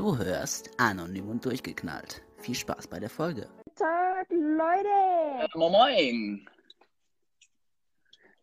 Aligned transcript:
Du 0.00 0.16
hörst 0.16 0.70
Anonym 0.78 1.28
und 1.28 1.44
durchgeknallt. 1.44 2.22
Viel 2.38 2.54
Spaß 2.54 2.88
bei 2.88 2.98
der 2.98 3.10
Folge. 3.10 3.46
Guten 3.64 3.76
Tag, 3.76 4.26
Leute! 4.30 5.46
Moin 5.54 5.72
Moin! 5.72 6.48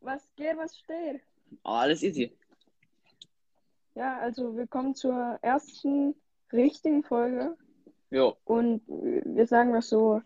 Was 0.02 0.22
geht, 0.36 0.56
was 0.56 0.78
steht? 0.78 1.20
Alles 1.64 2.04
easy. 2.04 2.32
Ja, 3.96 4.20
also 4.20 4.56
willkommen 4.56 4.94
zur 4.94 5.40
ersten 5.42 6.14
richtigen 6.54 7.02
Folge. 7.04 7.58
Jo. 8.12 8.38
Und 8.46 8.84
wir 8.88 9.48
sagen 9.48 9.74
das 9.74 9.90
so. 9.90 10.22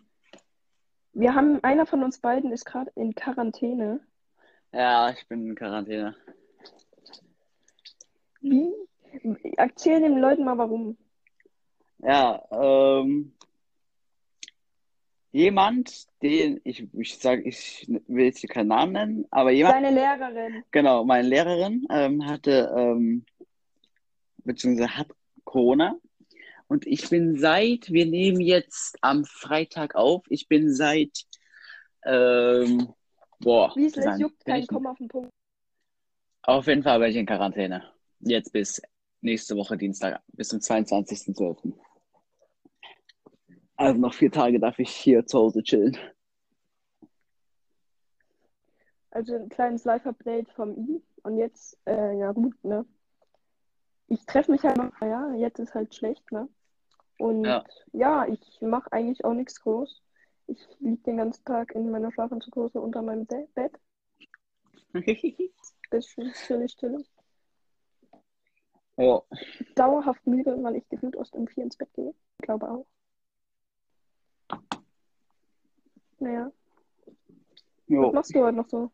Wir 1.14 1.34
haben, 1.34 1.64
einer 1.64 1.86
von 1.86 2.04
uns 2.04 2.20
beiden 2.20 2.52
ist 2.52 2.66
gerade 2.66 2.92
in 2.96 3.16
Quarantäne. 3.16 4.02
Ja, 4.74 5.10
ich 5.12 5.26
bin 5.30 5.48
in 5.48 5.56
Quarantäne. 5.56 6.14
Wie? 8.42 8.74
Erzähl 9.56 10.02
den 10.02 10.18
Leuten 10.18 10.44
mal 10.44 10.58
warum. 10.58 10.98
Ja, 12.04 12.44
ähm, 12.52 13.34
jemand, 15.32 16.08
den 16.22 16.60
ich, 16.64 16.88
ich 16.94 17.18
sage, 17.18 17.44
ich 17.44 17.88
will 18.08 18.26
jetzt 18.26 18.40
hier 18.40 18.50
keinen 18.50 18.68
Namen 18.68 18.94
nennen, 18.94 19.26
aber 19.30 19.52
jemand, 19.52 19.76
Deine 19.76 19.92
Lehrerin. 19.92 20.64
genau, 20.72 21.06
meine 21.06 21.28
Lehrerin 21.28 21.88
ähm, 21.90 22.26
hatte, 22.26 22.74
ähm, 22.76 23.26
beziehungsweise 24.44 24.98
hat 24.98 25.08
Corona. 25.44 25.96
Und 26.68 26.88
ich 26.88 27.10
bin 27.10 27.38
seit, 27.38 27.92
wir 27.92 28.06
nehmen 28.06 28.40
jetzt 28.40 28.98
am 29.02 29.26
Freitag 29.26 29.96
auf, 29.96 30.24
ich 30.30 30.48
bin 30.48 30.74
seit, 30.74 31.26
ähm, 32.06 32.94
boah, 33.40 33.74
Wie 33.76 33.86
es 33.86 34.20
juckt 34.20 34.44
kein 34.46 34.66
Komma 34.66 34.92
auf 34.92 34.98
den 34.98 35.08
Punkt. 35.08 35.30
Auf 36.44 36.66
jeden 36.68 36.82
Fall 36.82 37.00
bin 37.00 37.10
ich 37.10 37.18
in 37.18 37.26
Quarantäne. 37.26 37.84
Jetzt 38.22 38.52
bis 38.52 38.82
nächste 39.22 39.56
Woche 39.56 39.78
Dienstag, 39.78 40.22
bis 40.34 40.48
zum 40.48 40.60
22.12. 40.60 41.74
Also 43.82 44.00
noch 44.00 44.14
vier 44.14 44.32
Tage 44.32 44.60
darf 44.60 44.78
ich 44.78 44.92
hier 44.92 45.26
zu 45.26 45.40
Hause 45.40 45.64
chillen. 45.64 45.98
Also 49.10 49.36
ein 49.36 49.50
kleines 49.50 49.84
Live-Update 49.86 50.52
vom 50.52 50.78
I. 50.78 51.02
Und 51.24 51.38
jetzt, 51.38 51.80
äh, 51.88 52.16
ja 52.18 52.32
gut, 52.32 52.54
ne? 52.64 52.86
Ich 54.08 54.24
treffe 54.28 54.52
mich 54.52 54.62
halt 54.64 54.78
mal, 54.78 54.92
ja, 55.02 55.34
jetzt 55.34 55.60
ist 55.60 55.74
halt 55.74 55.96
schlecht, 55.96 56.32
ne? 56.32 56.48
Und 57.18 57.44
Ja. 57.46 57.64
ja, 57.92 58.28
ich 58.28 58.62
mache 58.62 58.92
eigentlich 58.94 59.26
auch 59.26 59.34
nichts 59.34 59.60
groß. 59.62 60.04
Ich 60.46 60.60
liege 60.80 61.02
den 61.04 61.18
ganzen 61.18 61.44
Tag 61.44 61.74
in 61.74 61.90
meiner 61.90 62.12
Schlafanzughose 62.12 62.80
unter 62.80 63.02
meinem 63.02 63.28
De 63.28 63.48
Bett. 63.56 63.74
Bisschen 65.90 66.34
chillig, 66.34 66.78
chillig. 66.78 67.08
ja. 68.98 69.22
Dauerhaft 69.76 70.26
müde, 70.28 70.62
weil 70.62 70.76
ich 70.76 70.88
gefühlt 70.90 71.16
erst 71.16 71.34
um 71.36 71.48
vier 71.48 71.64
ins 71.64 71.78
Bett 71.78 71.92
gehe. 71.94 72.14
Ich 72.40 72.44
glaube 72.44 72.70
auch. 72.70 72.86
Naja, 76.22 76.52
was 77.08 77.16
Jo. 77.88 78.12
machst 78.14 78.36
du 78.36 78.44
heute 78.44 78.58
noch 78.58 78.70
so? 78.70 78.92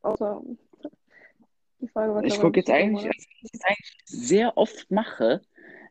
Außer 0.00 0.42
die 1.78 1.88
Frage 1.88 2.14
war 2.14 2.24
Ich 2.24 2.40
gucke 2.40 2.58
jetzt 2.58 2.70
eigentlich, 2.70 3.06
was 3.06 3.26
ich 3.42 3.50
jetzt 3.52 3.64
eigentlich 3.66 3.96
sehr 4.06 4.56
oft 4.56 4.90
mache, 4.90 5.42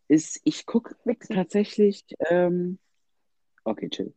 ist, 0.08 0.42
ich 0.46 0.66
gucke 0.66 0.96
tatsächlich, 1.32 2.06
ähm, 2.32 2.80
okay, 3.66 3.90
chill. 3.90 4.14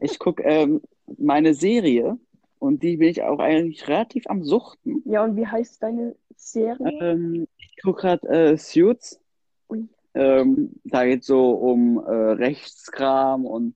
Ich 0.00 0.18
gucke 0.18 0.42
ähm, 0.44 0.80
meine 1.18 1.52
Serie 1.52 2.18
und 2.58 2.82
die 2.82 2.96
bin 2.96 3.10
ich 3.10 3.22
auch 3.22 3.38
eigentlich 3.38 3.86
relativ 3.86 4.26
am 4.28 4.42
Suchten. 4.42 5.02
Ja, 5.04 5.24
und 5.24 5.36
wie 5.36 5.46
heißt 5.46 5.82
deine 5.82 6.16
Serie? 6.36 6.90
Ähm, 7.02 7.46
ich 7.58 7.82
gucke 7.82 8.00
gerade 8.00 8.28
äh, 8.28 8.56
Suits. 8.56 9.20
Ui. 9.68 9.86
Ähm, 10.14 10.80
da 10.84 11.04
geht 11.04 11.22
so 11.22 11.50
um 11.50 11.98
äh, 11.98 12.10
Rechtskram 12.10 13.44
und 13.44 13.74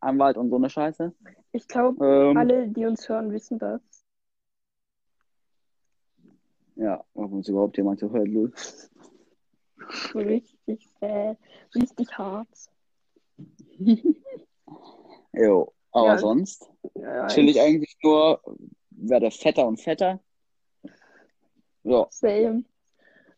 Anwalt 0.00 0.36
und 0.36 0.50
so 0.50 0.56
eine 0.56 0.70
Scheiße. 0.70 1.12
Ich 1.52 1.66
glaube, 1.68 2.04
Ähm, 2.04 2.36
alle, 2.36 2.68
die 2.68 2.86
uns 2.86 3.08
hören, 3.08 3.30
wissen 3.32 3.58
das. 3.58 3.80
ja, 6.76 7.04
ob 7.14 7.32
uns 7.32 7.48
überhaupt 7.48 7.76
jemand 7.76 8.00
so 8.00 8.10
hört, 8.10 8.28
Lul. 8.28 8.52
Richtig 10.14 10.88
sad, 11.00 11.36
richtig 11.74 12.16
hart. 12.16 12.48
Jo, 15.32 15.72
aber 15.92 16.06
Ja. 16.06 16.18
sonst 16.18 16.68
Ja, 16.94 17.26
chill 17.28 17.48
ich 17.48 17.60
eigentlich 17.60 17.96
nur, 18.02 18.42
werde 18.90 19.30
fetter 19.30 19.66
und 19.66 19.80
fetter. 19.80 20.20
Ja, 21.84 22.06
Same. 22.10 22.64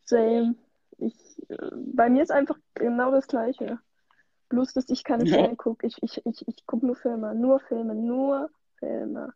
Same. 0.03 0.55
Ich, 0.97 1.15
äh, 1.49 1.69
bei 1.93 2.09
mir 2.09 2.23
ist 2.23 2.31
einfach 2.31 2.57
genau 2.73 3.11
das 3.11 3.27
Gleiche. 3.27 3.79
Bloß, 4.53 4.73
dass 4.73 4.87
ich 4.89 5.03
keine 5.03 5.25
Ja. 5.25 5.31
Serien 5.35 5.57
gucke. 5.57 5.87
Ich, 5.87 5.97
ich, 6.03 6.23
ich, 6.25 6.47
ich 6.47 6.65
gucke 6.67 6.85
nur 6.85 6.95
Filme. 6.95 7.33
Nur 7.33 7.59
Filme. 7.59 7.95
Nur 7.95 8.51
Filme. 8.77 9.33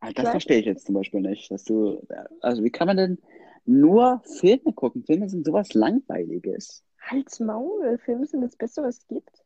das 0.00 0.14
Klar. 0.14 0.30
verstehe 0.30 0.60
ich 0.60 0.66
jetzt 0.66 0.86
zum 0.86 0.94
Beispiel 0.94 1.20
nicht, 1.22 1.50
dass 1.50 1.64
du, 1.64 2.06
also 2.40 2.62
wie 2.62 2.70
kann 2.70 2.86
man 2.86 2.96
denn 2.96 3.18
nur 3.64 4.22
Filme 4.38 4.72
gucken? 4.74 5.02
Filme 5.02 5.28
sind 5.28 5.44
sowas 5.44 5.74
Langweiliges. 5.74 6.84
Halt's 7.00 7.40
Maul. 7.40 7.98
Filme 7.98 8.26
sind 8.26 8.42
das 8.42 8.54
Beste, 8.54 8.82
was 8.82 8.98
es 8.98 9.06
gibt. 9.08 9.44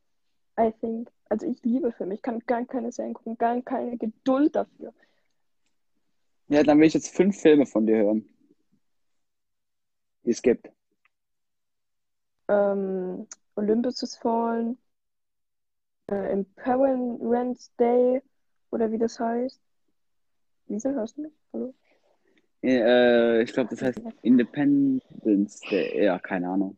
I 0.61 0.71
think. 0.81 1.11
Also 1.31 1.47
ich 1.47 1.63
liebe 1.63 1.91
Filme. 1.93 2.13
Ich 2.13 2.21
kann 2.23 2.41
gar 2.47 2.65
keine 2.67 2.93
Serien 2.93 3.15
gucken. 3.15 3.39
Gar 3.39 3.63
keine 3.63 3.97
Geduld 3.97 4.55
dafür. 4.55 4.93
Ja, 6.49 6.63
dann 6.63 6.79
will 6.79 6.87
ich 6.87 6.93
jetzt 6.95 7.17
fünf 7.17 7.41
Filme 7.41 7.65
von 7.65 7.87
dir 7.87 7.97
hören, 7.97 8.29
die 10.25 10.31
es 10.33 10.43
gibt. 10.43 10.69
ähm, 12.49 13.27
Olympus 13.55 14.03
is 14.03 14.17
Fallen, 14.17 14.79
äh, 16.13 16.33
Empowerment 16.33 17.59
Day 17.81 18.23
oder 18.71 18.91
wie 18.91 18.99
das 18.99 19.19
heißt. 19.19 19.61
Wieso 20.67 20.91
hörst 20.91 21.17
du 21.17 21.23
mich? 21.23 21.33
Hallo? 21.53 21.75
Äh, 22.63 23.43
ich 23.43 23.53
glaube, 23.53 23.71
das 23.71 23.83
heißt 23.83 24.01
Independence 24.23 25.61
Day. 25.61 26.05
Ja, 26.05 26.19
keine 26.19 26.49
Ahnung. 26.49 26.77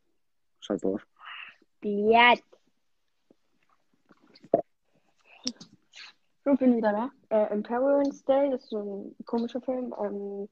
Scheiß 0.61 0.81
drauf. 0.81 1.07
Ja. 1.83 2.35
Ich 6.47 6.59
bin 6.59 6.77
wieder 6.77 6.93
da. 6.93 7.11
Äh, 7.31 7.53
Empowerment 7.53 8.27
Day, 8.29 8.51
das 8.51 8.63
ist 8.63 8.71
so 8.71 8.79
ein 8.79 9.25
komischer 9.27 9.61
Film. 9.61 9.95
Ähm, 10.01 10.49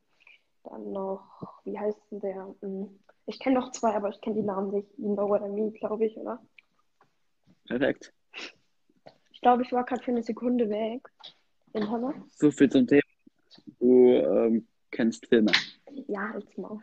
dann 0.65 0.93
noch, 0.93 1.61
wie 1.65 1.79
heißt 1.79 1.99
denn 2.11 2.21
der? 2.21 2.55
Hm, 2.61 2.99
Ich 3.27 3.39
kenne 3.39 3.59
noch 3.61 3.73
zwei, 3.73 3.95
aber 3.95 4.11
ich 4.11 4.21
kenne 4.21 4.37
die 4.37 4.43
Namen 4.43 4.71
nicht. 4.71 4.89
What 4.99 5.43
I 5.43 5.49
mean, 5.49 5.73
glaube 5.75 6.07
ich, 6.07 6.17
oder? 6.17 6.41
Perfekt. 7.67 8.13
Ich 9.43 9.45
glaube, 9.45 9.65
ich 9.65 9.73
war 9.73 9.85
gerade 9.85 10.01
für 10.05 10.13
eine 10.13 10.23
Sekunde 10.23 10.71
weg. 10.71 11.03
In 11.73 11.91
Hammer. 11.91 12.15
So 12.37 12.53
viel 12.53 12.71
zum 12.71 12.87
Thema. 12.87 13.03
Du 13.81 14.13
ähm, 14.13 14.69
kennst 14.93 15.27
Filme. 15.27 15.51
Ja, 16.07 16.29
halt's 16.33 16.57
Maul. 16.57 16.79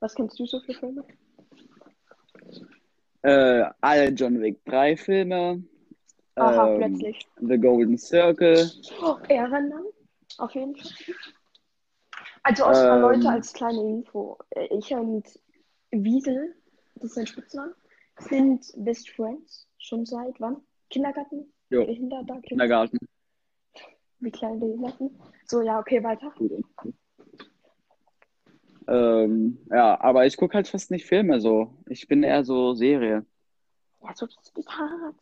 Was 0.00 0.14
kennst 0.14 0.38
du 0.38 0.46
so 0.46 0.60
für 0.60 0.72
Filme? 0.72 1.04
Äh, 3.20 3.66
alle 3.82 4.08
John 4.12 4.40
Wick 4.40 4.64
3 4.64 4.96
Filme. 4.96 5.62
Aha, 6.36 6.70
ähm, 6.70 6.78
plötzlich. 6.78 7.28
The 7.36 7.58
Golden 7.58 7.98
Circle. 7.98 8.70
Oh, 9.02 9.18
Ehrenmann. 9.28 9.84
Auf 10.38 10.54
jeden 10.54 10.74
Fall. 10.74 10.90
Also 12.44 12.64
erstmal 12.64 12.96
Ähm. 12.96 13.20
Leute 13.20 13.28
als 13.28 13.52
kleine 13.52 13.80
Info. 13.82 14.38
Ich 14.70 14.90
und 14.94 15.38
Wiesel, 15.90 16.54
das 16.94 17.04
ist 17.10 17.14
sein 17.16 17.26
Spitzname, 17.26 17.74
sind 18.20 18.72
Best 18.74 19.10
Friends. 19.10 19.68
Schon 19.76 20.06
seit 20.06 20.40
wann? 20.40 20.62
Kindergarten? 20.88 21.52
Jo, 21.70 21.84
Behinderter? 21.84 22.34
Kind? 22.34 22.46
Kindergarten. 22.46 22.98
Wie 24.20 24.30
klein 24.30 24.58
Behinderten? 24.58 25.18
So, 25.44 25.60
ja, 25.62 25.78
okay, 25.78 26.02
weiter. 26.02 26.32
Ähm, 28.88 29.58
ja, 29.70 30.00
aber 30.00 30.26
ich 30.26 30.36
gucke 30.36 30.54
halt 30.54 30.66
fast 30.68 30.90
nicht 30.90 31.06
Filme 31.06 31.40
so. 31.40 31.74
Ich 31.86 32.08
bin 32.08 32.22
eher 32.22 32.42
so 32.44 32.74
Serie. 32.74 33.26
Ja, 34.02 34.14
so 34.14 34.26
richtig 34.26 34.66
hart. 34.66 35.16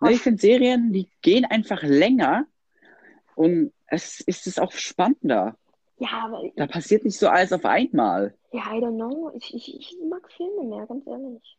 Ne, 0.00 0.12
ich 0.12 0.20
finde 0.20 0.40
Serien, 0.40 0.92
die 0.92 1.08
gehen 1.22 1.44
einfach 1.44 1.82
länger 1.82 2.46
und 3.34 3.72
es 3.86 4.20
ist 4.20 4.46
es 4.46 4.58
auch 4.58 4.72
spannender. 4.72 5.56
Ja, 5.98 6.08
aber, 6.24 6.42
Da 6.56 6.66
passiert 6.66 7.04
nicht 7.04 7.18
so 7.18 7.28
alles 7.28 7.52
auf 7.52 7.64
einmal. 7.64 8.36
ja, 8.52 8.62
I 8.74 8.80
don't 8.80 8.96
know. 8.96 9.30
Ich, 9.34 9.52
ich, 9.54 9.74
ich 9.76 9.96
mag 10.08 10.30
Filme 10.32 10.64
mehr, 10.64 10.86
ganz 10.86 11.06
ehrlich. 11.06 11.58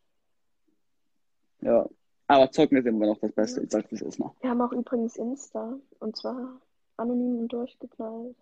Ja. 1.62 1.90
Aber 2.30 2.52
zocken 2.52 2.78
ist 2.78 2.86
immer 2.86 3.08
noch 3.08 3.18
das 3.18 3.32
Beste. 3.32 3.62
Ich 3.64 3.72
sag, 3.72 3.90
das 3.90 4.20
noch. 4.20 4.36
Wir 4.42 4.52
haben 4.52 4.62
auch 4.62 4.72
übrigens 4.72 5.18
Insta. 5.18 5.74
Und 6.00 6.16
zwar 6.16 6.62
anonym 6.96 7.40
und 7.40 7.48
durchgeknallt. 7.52 8.36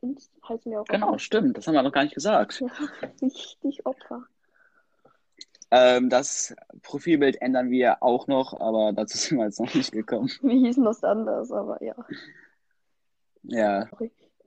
Insta 0.00 0.48
heißen 0.48 0.72
wir 0.72 0.80
auch 0.80 0.84
Genau, 0.86 1.10
Opfer. 1.10 1.18
stimmt. 1.20 1.56
Das 1.56 1.66
haben 1.68 1.74
wir 1.74 1.82
noch 1.84 1.92
gar 1.92 2.02
nicht 2.02 2.16
gesagt. 2.16 2.60
Ja, 2.60 2.68
richtig 3.22 3.86
Opfer. 3.86 4.24
Ähm, 5.70 6.10
das 6.10 6.52
Profilbild 6.82 7.40
ändern 7.40 7.70
wir 7.70 8.02
auch 8.02 8.26
noch, 8.26 8.58
aber 8.58 8.92
dazu 8.92 9.16
sind 9.16 9.38
wir 9.38 9.44
jetzt 9.44 9.60
noch 9.60 9.72
nicht 9.72 9.92
gekommen. 9.92 10.30
Wir 10.42 10.54
hießen 10.56 10.82
das 10.84 11.04
anders, 11.04 11.52
aber 11.52 11.80
ja. 11.82 11.94
Ja. 13.44 13.88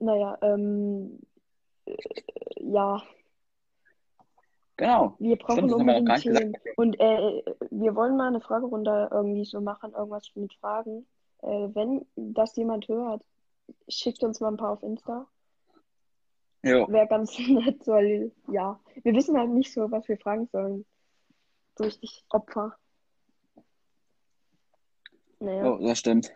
Naja, 0.00 0.36
ähm, 0.42 1.18
äh, 1.86 1.96
ja, 2.60 3.00
Genau. 4.82 5.14
Wir 5.20 5.36
brauchen 5.36 5.68
Stimmt, 5.68 5.74
unbedingt 5.74 6.22
Themen. 6.22 6.56
Und 6.74 6.98
äh, 6.98 7.42
wir 7.70 7.94
wollen 7.94 8.16
mal 8.16 8.26
eine 8.26 8.40
Fragerunde 8.40 9.08
irgendwie 9.12 9.44
so 9.44 9.60
machen, 9.60 9.92
irgendwas 9.92 10.28
mit 10.34 10.52
Fragen. 10.54 11.06
Äh, 11.42 11.68
wenn 11.72 12.04
das 12.16 12.56
jemand 12.56 12.88
hört, 12.88 13.22
schickt 13.88 14.24
uns 14.24 14.40
mal 14.40 14.48
ein 14.48 14.56
paar 14.56 14.70
auf 14.70 14.82
Insta. 14.82 15.28
Jo. 16.64 16.88
Wäre 16.88 17.06
ganz 17.06 17.38
nett, 17.48 17.86
weil 17.86 18.32
ja, 18.48 18.80
wir 19.04 19.14
wissen 19.14 19.38
halt 19.38 19.50
nicht 19.50 19.72
so, 19.72 19.88
was 19.92 20.08
wir 20.08 20.18
fragen 20.18 20.48
sollen. 20.50 20.84
So 21.78 21.84
richtig 21.84 22.24
Opfer. 22.30 22.76
Naja, 25.38 25.70
Oh, 25.70 25.78
das 25.80 26.00
stimmt. 26.00 26.32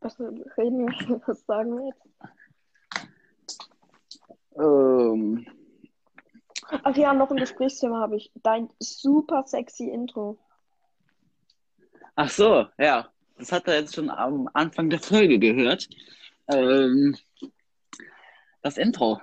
was 0.00 0.20
reden 0.20 0.86
wir, 0.86 1.22
was 1.26 1.44
sagen 1.46 1.78
wir 1.78 1.86
jetzt? 1.86 2.08
Ähm, 4.58 5.46
Ach 6.70 6.96
ja, 6.96 7.14
noch 7.14 7.30
ein 7.30 7.36
Gesprächsthema 7.38 8.00
habe 8.00 8.16
ich. 8.16 8.30
Dein 8.42 8.68
super 8.78 9.44
sexy 9.46 9.88
Intro. 9.88 10.38
ach 12.14 12.30
so, 12.30 12.66
ja. 12.78 13.08
Das 13.38 13.52
hat 13.52 13.68
er 13.68 13.78
jetzt 13.78 13.94
schon 13.94 14.10
am 14.10 14.48
Anfang 14.52 14.90
der 14.90 14.98
Folge 14.98 15.38
gehört. 15.38 15.88
Ähm, 16.48 17.16
das 18.62 18.76
Intro. 18.76 19.20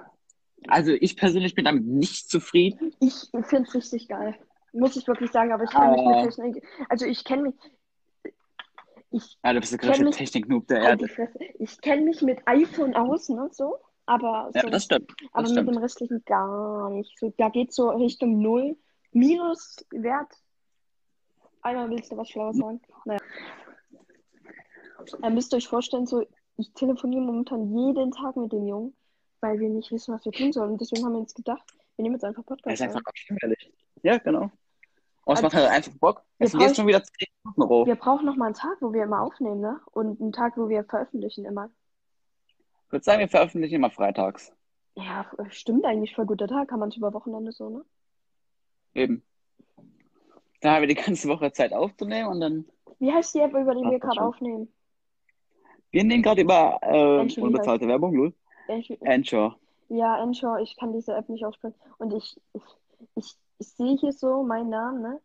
Also 0.68 0.94
ich 0.94 1.18
persönlich 1.18 1.54
bin 1.54 1.66
damit 1.66 1.86
nicht 1.86 2.30
zufrieden. 2.30 2.96
Ich 3.02 3.30
finde 3.48 3.68
es 3.68 3.76
richtig 3.76 4.08
geil. 4.08 4.36
Muss 4.72 4.96
ich 4.96 5.06
wirklich 5.08 5.32
sagen, 5.32 5.52
aber 5.52 5.66
ich 5.66 5.70
kenne 5.70 5.92
mich 5.92 6.06
mit 6.06 6.16
Ah. 6.16 6.24
Technik. 6.24 6.64
Also 6.90 7.06
ich 7.06 7.24
kenne 7.26 7.42
mich. 7.44 7.56
Ich 9.12 9.38
Ja, 9.44 9.54
du 9.54 9.60
bist 9.60 9.72
der 9.74 9.80
größte 9.80 10.10
Technik-Noob 10.12 10.68
der 10.68 10.82
halt 10.84 11.02
Erde. 11.02 11.30
Ich 11.60 11.80
kenne 11.82 12.02
mich 12.04 12.22
mit 12.22 12.40
iPhone 12.48 12.96
aus, 12.96 13.30
ne? 13.30 13.50
So. 13.52 13.78
Aber, 14.07 14.52
Ja, 14.54 14.62
so, 14.62 14.69
das 14.69 14.84
stimmt. 14.84 15.12
aber 15.31 15.44
Das 15.44 15.52
mit 15.52 15.60
stimmt. 15.60 15.75
dem 15.75 15.81
restlichen 15.81 16.24
gar 16.25 16.90
nicht. 16.92 17.18
So, 17.18 17.34
da 17.38 17.50
geht 17.50 17.74
so 17.74 17.90
Richtung 17.90 18.40
Null. 18.42 18.78
Minuswert. 19.12 20.31
Einmal 21.62 21.90
willst 21.90 22.12
du 22.12 22.18
was 22.18 22.30
Schlaues 22.30 22.57
sagen? 22.57 22.81
Naja. 23.06 23.19
Ihr 25.24 25.30
müsst 25.30 25.54
euch 25.54 25.68
vorstellen, 25.68 26.06
so, 26.06 26.25
ich 26.57 26.72
telefoniere 26.74 27.22
momentan 27.22 27.75
jeden 27.75 28.12
Tag 28.12 28.36
mit 28.38 28.52
dem 28.52 28.68
Jungen, 28.68 28.96
weil 29.42 29.60
wir 29.60 29.69
nicht 29.69 29.92
wissen, 29.92 30.13
was 30.13 30.24
wir 30.25 30.31
tun 30.31 30.51
sollen. 30.54 30.72
Und 30.74 30.81
deswegen 30.81 31.04
haben 31.06 31.13
wir 31.13 31.19
uns 31.19 31.34
gedacht, 31.34 31.63
wir 31.96 32.04
nehmen 32.04 32.16
jetzt 32.16 32.24
einfach 32.25 32.46
Podcast 32.46 32.74
ist 32.74 32.81
einfach 32.81 33.01
langweilig. 33.30 33.72
Ja, 34.04 34.18
genau. 34.18 34.42
Und 34.44 34.51
es 35.34 35.38
Also- 35.38 35.44
macht 35.44 35.54
halt 35.56 35.69
einfach 35.69 35.92
Bock. 36.00 36.24
Es 36.40 36.51
brauchen- 36.51 36.75
schon 36.75 36.88
wieder 36.88 37.04
10 37.04 37.28
Minuten 37.44 37.62
roh. 37.63 37.86
Wir 37.86 37.96
brauchen 37.96 38.25
noch 38.25 38.36
mal 38.36 38.46
einen 38.46 38.54
Tag, 38.56 38.78
wo 38.81 38.94
wir 38.94 39.04
immer 39.04 39.22
aufnehmen, 39.22 39.62
ne? 39.62 39.80
Und 39.92 40.22
einen 40.22 40.31
Tag, 40.31 40.58
wo 40.58 40.69
wir 40.69 40.84
veröffentlichen 40.84 41.46
immer. 41.46 41.69
Würde 42.95 43.03
sagen, 43.03 43.19
wir 43.19 43.27
veröffentlichen 43.27 43.75
immer 43.75 43.89
freitags. 43.89 44.53
Ja, 44.95 45.30
stimmt 45.50 45.83
eigentlich 45.83 46.15
voll 46.15 46.25
guter 46.25 46.47
Tag, 46.47 46.69
kann 46.69 46.80
man 46.80 46.88
es 46.88 46.95
über 46.95 47.13
Wochenende 47.13 47.51
so, 47.51 47.69
ne? 47.69 47.83
Eben. 48.94 49.21
Da 50.62 50.75
haben 50.75 50.81
wir 50.81 50.88
die 50.88 50.95
ganze 50.95 51.27
Woche 51.27 51.51
Zeit 51.51 51.74
aufzunehmen 51.74 52.30
und 52.30 52.39
dann. 52.39 52.65
Wie 53.00 53.12
heißt 53.12 53.36
die 53.36 53.39
App, 53.39 53.51
über 53.51 53.75
die 53.75 53.81
wir 53.81 54.00
gerade 54.00 54.21
aufnehmen? 54.21 54.71
Wir 55.92 56.06
nehmen 56.06 56.24
gerade 56.24 56.39
über 56.39 56.80
äh, 56.83 57.19
Anchor, 57.19 57.44
unbezahlte 57.44 57.86
Werbung, 57.86 58.15
Lul. 58.15 58.33
Anchor. 59.03 59.59
ja, 59.89 60.24
Ensure, 60.24 60.62
ich 60.62 60.77
kann 60.77 60.94
diese 60.94 61.15
App 61.15 61.27
nicht 61.27 61.44
aussprechen. 61.44 61.75
Und 61.98 62.13
ich, 62.13 62.39
ich, 62.53 62.63
ich, 63.15 63.36
ich 63.59 63.68
sehe 63.68 63.98
hier 63.98 64.13
so 64.13 64.44
meinen 64.44 64.69
Namen, 64.69 65.01
ne? 65.01 65.19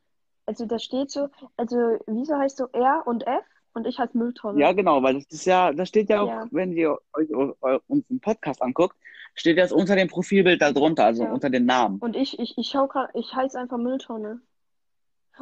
Also 0.44 0.66
da 0.66 0.80
steht 0.80 1.12
so, 1.12 1.28
also 1.56 1.76
wieso 2.08 2.36
heißt 2.36 2.56
so 2.56 2.66
R 2.72 3.04
und 3.06 3.28
F 3.28 3.44
und 3.74 3.86
ich 3.86 3.98
heiße 3.98 4.16
Mülltonne. 4.16 4.60
Ja, 4.60 4.72
genau, 4.72 5.02
weil 5.02 5.14
das 5.14 5.26
ist 5.26 5.44
ja, 5.46 5.72
da 5.72 5.86
steht 5.86 6.08
ja 6.10 6.22
auch, 6.22 6.28
Ja. 6.28 6.46
wenn 6.50 6.72
ihr 6.72 6.98
euch 7.14 7.30
eu- 7.34 7.54
eu- 7.60 7.78
unseren 7.88 8.20
Podcast 8.20 8.62
anguckt, 8.62 8.96
steht 9.34 9.58
das 9.58 9.72
unter 9.72 9.96
dem 9.96 10.08
Profilbild 10.08 10.60
da 10.60 10.72
drunter, 10.72 11.04
also 11.06 11.24
Ja. 11.24 11.32
unter 11.32 11.50
den 11.50 11.66
Namen. 11.66 11.98
Und 12.00 12.16
ich, 12.16 12.38
ich, 12.38 12.56
ich 12.58 12.68
schau 12.68 12.86
gerade, 12.88 13.10
ich 13.18 13.34
heiße 13.34 13.58
einfach 13.58 13.78
Mülltonne. 13.78 14.40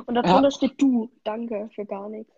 Und 0.06 0.14
darunter 0.14 0.50
steht 0.50 0.80
du. 0.80 1.10
Danke 1.25 1.69
für 1.75 1.84
gar 1.84 2.08
nichts. 2.08 2.32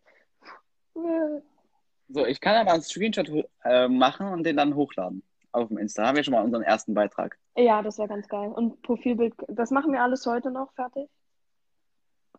So, 2.08 2.24
ich 2.26 2.40
kann 2.40 2.54
ja 2.54 2.64
mal 2.64 2.72
einen 2.74 2.82
Screenshot 2.82 3.30
äh, 3.64 3.88
machen 3.88 4.28
und 4.32 4.44
den 4.44 4.56
dann 4.56 4.74
hochladen 4.74 5.22
auf 5.52 5.68
dem 5.68 5.78
Insta. 5.78 6.06
Haben 6.06 6.16
wir 6.16 6.24
schon 6.24 6.32
mal 6.32 6.42
unseren 6.44 6.62
ersten 6.62 6.94
Beitrag. 6.94 7.38
Ja, 7.56 7.82
das 7.82 7.98
wäre 7.98 8.08
ganz 8.08 8.26
geil. 8.28 8.48
Und 8.50 8.82
Profilbild, 8.82 9.34
das 9.48 9.70
machen 9.70 9.92
wir 9.92 10.02
alles 10.02 10.26
heute 10.26 10.50
noch 10.50 10.72
fertig. 10.72 11.08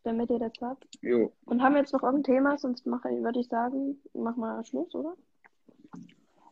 Damit 0.03 0.29
ihr 0.31 0.39
das 0.39 0.53
habt. 0.61 0.87
Jo. 1.01 1.31
Und 1.45 1.61
haben 1.61 1.73
wir 1.73 1.81
jetzt 1.81 1.93
noch 1.93 2.01
irgendein 2.03 2.33
Thema? 2.35 2.57
Sonst 2.57 2.85
mache, 2.87 3.09
würde 3.09 3.39
ich 3.39 3.47
sagen, 3.47 4.01
mach 4.13 4.35
mal 4.35 4.63
Schluss, 4.65 4.93
oder? 4.95 5.13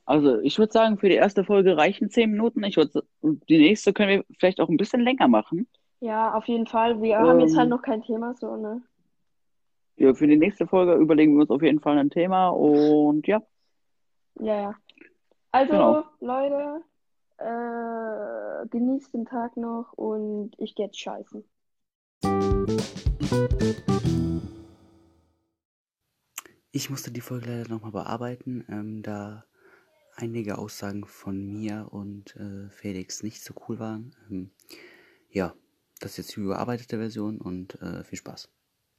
Also, 0.05 0.39
ich 0.39 0.57
würde 0.57 0.71
sagen, 0.71 0.97
für 0.97 1.09
die 1.09 1.15
erste 1.15 1.43
Folge 1.43 1.77
reichen 1.77 2.09
10 2.09 2.31
Minuten. 2.31 2.63
Ich 2.63 2.77
würde, 2.77 3.03
die 3.21 3.57
nächste 3.57 3.93
können 3.93 4.09
wir 4.09 4.25
vielleicht 4.39 4.59
auch 4.59 4.69
ein 4.69 4.77
bisschen 4.77 5.01
länger 5.01 5.27
machen. 5.27 5.67
Ja, 5.99 6.33
auf 6.33 6.45
jeden 6.47 6.65
Fall. 6.67 7.01
Wir 7.01 7.19
haben 7.19 7.39
jetzt 7.39 7.53
Ähm. 7.53 7.59
halt 7.59 7.69
noch 7.69 7.81
kein 7.81 8.01
Thema, 8.01 8.33
so, 8.35 8.55
ne? 8.55 8.81
Ja, 9.97 10.13
für 10.13 10.27
die 10.27 10.37
nächste 10.37 10.65
Folge 10.65 10.93
überlegen 10.95 11.35
wir 11.35 11.41
uns 11.41 11.51
auf 11.51 11.61
jeden 11.61 11.79
Fall 11.81 11.97
ein 11.97 12.09
Thema 12.09 12.49
und 12.49 13.27
ja, 13.27 13.41
Ja, 14.39 14.61
ja. 14.61 14.75
Also, 15.51 15.73
Genau. 15.73 16.03
Leute, 16.21 16.81
äh, 17.37 18.67
genießt 18.69 19.13
den 19.13 19.25
Tag 19.25 19.57
noch 19.57 19.91
und 19.93 20.51
ich 20.57 20.73
gehe 20.75 20.85
jetzt 20.85 20.99
scheißen. 20.99 21.43
Ich 26.71 26.91
musste 26.91 27.09
die 27.09 27.21
Folge 27.21 27.47
leider 27.47 27.67
nochmal 27.67 27.91
bearbeiten, 27.91 28.63
ähm, 28.69 29.01
da 29.01 29.43
einige 30.15 30.59
Aussagen 30.59 31.03
von 31.05 31.51
mir 31.51 31.87
und 31.89 32.35
äh, 32.35 32.69
Felix 32.69 33.23
nicht 33.23 33.43
so 33.43 33.55
cool 33.67 33.79
waren. 33.79 34.15
Ähm, 34.29 34.51
ja, 35.31 35.55
das 35.99 36.11
ist 36.11 36.17
jetzt 36.17 36.35
die 36.35 36.41
überarbeitete 36.41 36.97
Version 36.97 37.41
und 37.41 37.81
äh, 37.81 38.03
viel 38.03 38.19
Spaß. 38.19 38.49